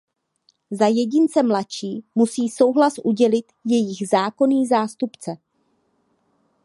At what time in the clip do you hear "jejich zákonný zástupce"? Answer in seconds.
3.65-5.37